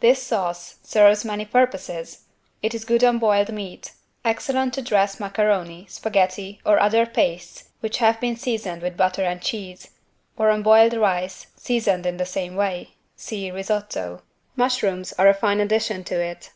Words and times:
This 0.00 0.22
sauce 0.22 0.76
serves 0.82 1.26
many 1.26 1.44
purposes. 1.44 2.24
It 2.62 2.74
is 2.74 2.86
good 2.86 3.04
on 3.04 3.18
boiled 3.18 3.52
meat; 3.52 3.92
excellent 4.24 4.72
to 4.72 4.80
dress 4.80 5.20
macaroni, 5.20 5.84
spaghetti 5.90 6.58
or 6.64 6.80
other 6.80 7.04
pastes 7.04 7.68
which 7.80 7.98
have 7.98 8.18
been 8.18 8.34
seasoned 8.34 8.80
with 8.80 8.96
butter 8.96 9.24
and 9.24 9.42
cheese, 9.42 9.88
or 10.38 10.48
on 10.48 10.62
boiled 10.62 10.94
rice 10.94 11.48
seasoned 11.54 12.06
in 12.06 12.16
the 12.16 12.24
same 12.24 12.56
way 12.56 12.94
(see 13.14 13.50
Risotto). 13.50 14.22
Mushrooms 14.56 15.12
are 15.18 15.28
a 15.28 15.34
fine 15.34 15.60
addition 15.60 16.02
to 16.04 16.18
it. 16.18 16.50